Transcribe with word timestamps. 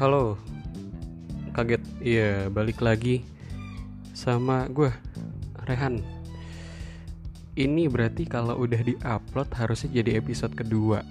Halo. 0.00 0.40
Kaget. 1.52 1.84
Iya 2.00 2.48
balik 2.48 2.80
lagi 2.80 3.20
Sama 4.16 4.64
gue 4.72 4.88
Rehan. 5.68 6.00
Ini 7.52 7.84
berarti 7.92 8.24
kalau 8.24 8.64
udah 8.64 8.80
di-upload 8.80 9.52
Harusnya 9.52 10.00
jadi 10.00 10.16
episode 10.16 10.56
kedua. 10.56 11.04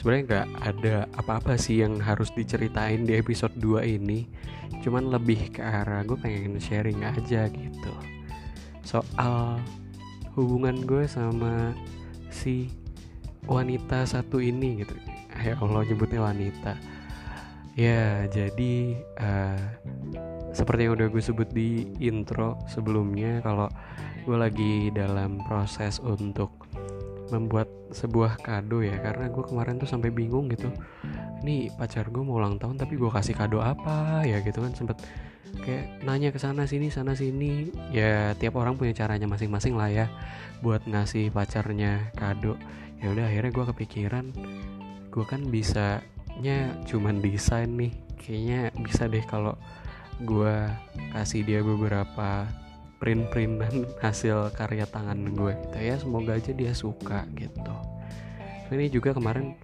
Sebenarnya 0.00 0.24
nggak 0.24 0.48
ada 0.64 0.94
apa-apa 1.12 1.60
sih 1.60 1.84
Yang 1.84 2.00
harus 2.00 2.32
diceritain 2.32 3.04
di 3.04 3.20
episode 3.20 3.52
2 3.60 3.84
ini. 3.84 4.24
Cuman 4.80 5.12
lebih 5.12 5.52
ke 5.52 5.60
arah 5.60 6.00
Gue 6.00 6.16
pengen 6.16 6.56
sharing 6.56 7.04
aja 7.04 7.52
gitu. 7.52 7.92
Soal 8.80 9.60
Hubungan 10.40 10.88
gue 10.88 11.04
sama 11.04 11.76
Si 12.32 12.72
wanita 13.44 14.08
satu 14.08 14.40
ini 14.40 14.88
gitu. 14.88 14.96
Ya 15.36 15.52
Allah 15.60 15.84
nyebutnya 15.84 16.24
wanita 16.24 16.99
ya 17.78 18.26
jadi 18.26 18.74
uh, 19.18 19.62
seperti 20.50 20.90
yang 20.90 20.98
udah 20.98 21.08
gue 21.08 21.22
sebut 21.22 21.48
di 21.54 21.86
intro 22.02 22.58
sebelumnya 22.66 23.38
kalau 23.42 23.70
gue 24.26 24.36
lagi 24.36 24.90
dalam 24.92 25.38
proses 25.46 26.02
untuk 26.02 26.50
membuat 27.30 27.70
sebuah 27.94 28.42
kado 28.42 28.82
ya 28.82 28.98
karena 28.98 29.30
gue 29.30 29.44
kemarin 29.46 29.78
tuh 29.78 29.86
sampai 29.86 30.10
bingung 30.10 30.50
gitu. 30.50 30.68
Ini 31.40 31.72
pacar 31.78 32.10
gue 32.12 32.20
mau 32.20 32.36
ulang 32.36 32.58
tahun 32.60 32.76
tapi 32.76 32.98
gue 32.98 33.08
kasih 33.10 33.38
kado 33.38 33.62
apa 33.62 34.26
ya 34.26 34.42
gitu 34.42 34.60
kan. 34.60 34.74
Sempet 34.74 34.98
kayak 35.62 36.04
nanya 36.06 36.30
ke 36.34 36.38
sana 36.42 36.66
sini 36.66 36.90
sana 36.90 37.14
sini. 37.14 37.70
Ya 37.94 38.34
tiap 38.36 38.58
orang 38.58 38.76
punya 38.76 38.92
caranya 38.92 39.30
masing-masing 39.30 39.78
lah 39.78 39.88
ya 39.88 40.06
buat 40.60 40.84
ngasih 40.84 41.30
pacarnya 41.30 42.10
kado. 42.18 42.58
Ya 43.00 43.14
udah 43.14 43.30
akhirnya 43.30 43.50
gue 43.54 43.64
kepikiran 43.72 44.24
gue 45.10 45.24
kan 45.26 45.42
bisanya 46.38 46.58
cuman 46.86 47.16
desain 47.18 47.70
nih. 47.74 47.92
Kayaknya 48.20 48.60
bisa 48.78 49.02
deh 49.08 49.24
kalau 49.24 49.54
gue 50.20 50.54
kasih 51.16 51.42
dia 51.42 51.60
beberapa 51.64 52.46
print-printan 53.00 53.88
hasil 54.04 54.52
karya 54.54 54.86
tangan 54.86 55.18
gue 55.34 55.52
gitu 55.56 55.78
ya. 55.80 55.96
Semoga 55.98 56.36
aja 56.38 56.52
dia 56.54 56.72
suka 56.76 57.26
gitu. 57.34 57.74
Ini 58.70 58.86
juga 58.86 59.10
kemarin 59.10 59.58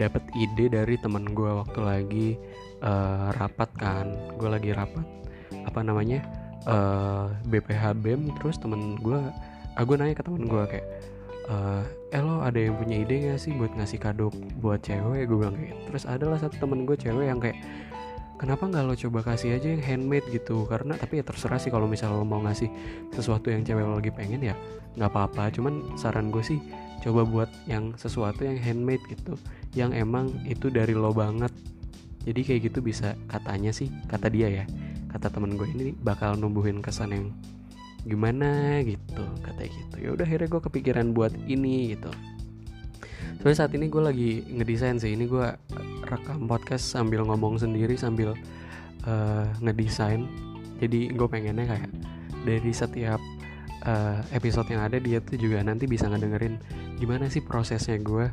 dapat 0.00 0.24
ide 0.32 0.72
dari 0.72 0.96
teman 0.96 1.28
gue 1.28 1.50
waktu 1.50 1.80
lagi 1.84 2.28
uh, 2.80 3.34
rapat 3.36 3.70
kan. 3.76 4.06
Gue 4.40 4.48
lagi 4.48 4.72
rapat 4.72 5.04
apa 5.66 5.84
namanya 5.84 6.24
uh, 6.64 7.28
eh, 7.28 7.60
BPH 7.60 8.00
BEM 8.00 8.32
terus 8.40 8.56
temen 8.56 8.96
gue 8.98 9.20
aku 9.76 9.96
nanya 9.96 10.16
ke 10.16 10.24
temen 10.24 10.48
gue 10.48 10.62
kayak 10.66 10.86
uh, 11.50 11.82
eh 12.14 12.22
lo 12.22 12.40
ada 12.40 12.56
yang 12.56 12.78
punya 12.78 13.02
ide 13.02 13.30
gak 13.30 13.42
sih 13.42 13.52
buat 13.58 13.74
ngasih 13.74 13.98
kado 13.98 14.30
buat 14.62 14.80
cewek? 14.80 15.26
Gue 15.26 15.36
bilang 15.42 15.58
kayak 15.58 15.74
gitu. 15.74 15.80
terus 15.90 16.04
adalah 16.06 16.38
satu 16.38 16.56
temen 16.56 16.86
gue 16.86 16.96
cewek 16.96 17.26
yang 17.26 17.42
kayak 17.42 17.58
kenapa 18.40 18.64
nggak 18.72 18.84
lo 18.88 18.94
coba 18.96 19.34
kasih 19.34 19.58
aja 19.58 19.68
yang 19.74 19.82
handmade 19.84 20.26
gitu? 20.30 20.64
Karena 20.70 20.96
tapi 20.96 21.20
ya 21.20 21.24
terserah 21.26 21.58
sih 21.58 21.68
kalau 21.68 21.90
misalnya 21.90 22.22
lo 22.22 22.24
mau 22.24 22.40
ngasih 22.46 22.70
sesuatu 23.12 23.50
yang 23.50 23.66
cewek 23.66 23.82
lo 23.84 23.98
lagi 23.98 24.14
pengen 24.14 24.40
ya 24.40 24.54
nggak 24.96 25.10
apa-apa. 25.10 25.50
Cuman 25.52 25.98
saran 25.98 26.30
gue 26.30 26.40
sih 26.40 26.62
coba 27.02 27.26
buat 27.26 27.50
yang 27.66 27.96
sesuatu 27.98 28.46
yang 28.46 28.56
handmade 28.60 29.02
gitu 29.10 29.34
yang 29.74 29.90
emang 29.92 30.30
itu 30.46 30.70
dari 30.70 30.94
lo 30.94 31.10
banget. 31.10 31.50
Jadi 32.20 32.40
kayak 32.44 32.60
gitu 32.72 32.84
bisa 32.84 33.16
katanya 33.32 33.72
sih 33.72 33.88
kata 34.08 34.28
dia 34.28 34.48
ya 34.48 34.64
kata 35.10 35.32
temen 35.32 35.58
gue 35.58 35.66
ini 35.66 35.96
bakal 36.04 36.38
numbuhin 36.38 36.78
kesan 36.84 37.10
yang 37.10 37.26
gimana 38.04 38.80
gitu 38.84 39.24
kata 39.44 39.68
gitu. 39.68 39.96
Ya 40.00 40.08
udah 40.16 40.24
akhirnya 40.24 40.48
gue 40.48 40.62
kepikiran 40.62 41.12
buat 41.12 41.32
ini 41.48 41.96
gitu. 41.96 42.10
Soalnya 43.40 43.58
saat 43.64 43.72
ini 43.72 43.88
gue 43.88 44.02
lagi 44.04 44.30
ngedesain 44.52 45.00
sih. 45.00 45.16
Ini 45.16 45.24
gue 45.28 45.46
rekam 46.08 46.44
podcast 46.44 46.84
sambil 46.84 47.24
ngomong 47.24 47.56
sendiri 47.60 47.96
sambil 47.96 48.36
uh, 49.08 49.44
ngedesain. 49.64 50.28
Jadi 50.80 51.12
gue 51.12 51.28
pengennya 51.28 51.64
kayak 51.68 51.90
dari 52.44 52.72
setiap 52.72 53.20
uh, 53.84 54.20
episode 54.32 54.68
yang 54.72 54.84
ada 54.84 54.96
dia 55.00 55.20
tuh 55.20 55.36
juga 55.36 55.60
nanti 55.64 55.84
bisa 55.84 56.08
ngedengerin 56.08 56.60
gimana 57.00 57.28
sih 57.32 57.44
prosesnya 57.44 57.96
gue 58.00 58.28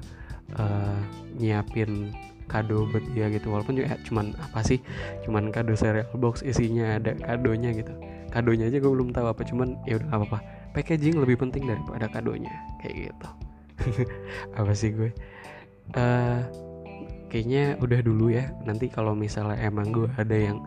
uh, 0.56 1.00
nyiapin 1.40 2.12
kado 2.48 2.88
buat 2.90 3.04
dia 3.14 3.28
gitu. 3.30 3.52
Walaupun 3.54 3.80
juga 3.80 4.00
cuman 4.08 4.34
apa 4.40 4.60
sih 4.64 4.80
cuman 5.28 5.52
kado 5.54 5.76
cereal 5.76 6.08
box 6.18 6.42
isinya 6.42 6.98
ada 6.98 7.14
kadonya 7.16 7.76
gitu. 7.76 7.94
Kadonya 8.32 8.68
aja 8.72 8.78
gue 8.80 8.92
belum 8.92 9.16
tahu 9.16 9.28
apa 9.28 9.42
cuman 9.46 9.80
ya 9.88 10.00
udah 10.00 10.10
apa-apa. 10.12 10.40
Packaging 10.76 11.20
lebih 11.20 11.40
penting 11.40 11.68
daripada 11.68 12.08
kadonya 12.12 12.54
kayak 12.84 13.10
gitu. 13.10 13.28
Apa 14.60 14.74
sih 14.78 14.94
gue? 14.94 15.10
Uh, 15.96 16.44
kayaknya 17.32 17.80
udah 17.82 18.00
dulu 18.04 18.30
ya. 18.30 18.52
Nanti 18.62 18.92
kalau 18.92 19.18
misalnya 19.18 19.58
emang 19.58 19.90
gue 19.90 20.10
ada 20.20 20.38
yang 20.38 20.62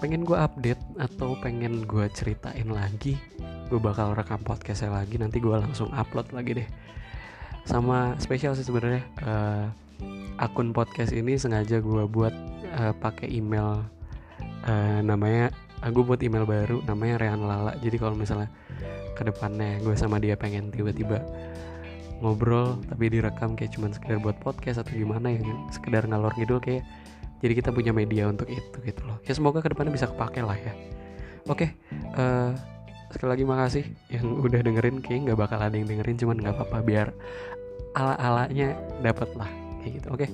pengen 0.00 0.24
gue 0.24 0.36
update 0.36 0.80
atau 1.00 1.36
pengen 1.40 1.84
gue 1.88 2.06
ceritain 2.12 2.68
lagi 2.68 3.16
gue 3.66 3.80
bakal 3.82 4.14
rekam 4.14 4.40
podcastnya 4.40 4.94
lagi. 4.94 5.18
Nanti 5.18 5.42
gue 5.42 5.52
langsung 5.52 5.90
upload 5.90 6.30
lagi 6.30 6.62
deh. 6.62 6.68
Sama 7.66 8.14
spesial 8.22 8.54
sih 8.54 8.62
sebenarnya. 8.62 9.02
Uh, 9.20 9.66
akun 10.36 10.76
podcast 10.76 11.16
ini 11.16 11.40
sengaja 11.40 11.80
gue 11.80 12.04
buat 12.08 12.32
uh, 12.76 12.92
pakai 13.00 13.28
email 13.32 13.84
uh, 14.68 15.00
namanya 15.00 15.48
aku 15.80 16.04
buat 16.04 16.20
email 16.20 16.44
baru 16.44 16.84
namanya 16.84 17.20
Rehan 17.20 17.42
Lala. 17.44 17.76
Jadi 17.80 17.96
kalau 17.96 18.16
misalnya 18.16 18.48
ke 19.16 19.24
depannya 19.24 19.80
gue 19.80 19.96
sama 19.96 20.20
dia 20.20 20.36
pengen 20.36 20.68
tiba-tiba 20.68 21.24
ngobrol 22.20 22.80
tapi 22.88 23.12
direkam 23.12 23.56
kayak 23.56 23.76
cuman 23.76 23.92
sekedar 23.92 24.16
buat 24.20 24.36
podcast 24.40 24.80
atau 24.80 24.96
gimana 24.96 25.36
ya 25.36 25.40
sekedar 25.68 26.08
ngalor 26.08 26.32
ngidul 26.36 26.60
kayak 26.60 26.84
jadi 27.44 27.52
kita 27.52 27.68
punya 27.72 27.92
media 27.92 28.28
untuk 28.28 28.48
itu 28.48 28.76
gitu 28.84 29.02
loh. 29.04 29.20
Ya 29.24 29.32
semoga 29.36 29.60
ke 29.60 29.72
depannya 29.72 29.92
bisa 29.92 30.08
kepake 30.08 30.40
lah 30.40 30.56
ya. 30.56 30.72
Oke 31.48 31.76
uh, 32.16 32.52
sekali 33.12 33.30
lagi 33.32 33.44
makasih 33.48 33.84
yang 34.12 34.36
udah 34.44 34.60
dengerin 34.60 35.00
kayak 35.00 35.32
nggak 35.32 35.38
bakal 35.38 35.60
ada 35.60 35.72
yang 35.72 35.88
dengerin 35.88 36.16
cuman 36.20 36.36
nggak 36.42 36.54
apa-apa 36.58 36.78
biar 36.84 37.08
ala 37.96 38.18
alanya 38.18 38.76
dapet 39.00 39.30
lah 39.38 39.65
kayak 39.86 40.02
gitu. 40.02 40.08
Oke. 40.10 40.26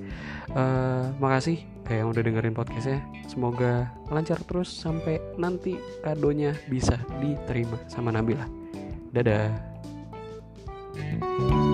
Uh, 0.57 1.13
makasih 1.21 1.61
kayak 1.85 2.09
yang 2.09 2.09
udah 2.09 2.23
dengerin 2.25 2.57
podcastnya. 2.57 3.05
Semoga 3.29 3.93
lancar 4.09 4.41
terus 4.49 4.73
sampai 4.73 5.21
nanti 5.37 5.77
kadonya 6.01 6.57
bisa 6.73 6.97
diterima 7.21 7.77
sama 7.93 8.09
Nabila. 8.09 8.49
Dadah. 9.13 9.53
thank 10.93 11.25
you 11.53 11.72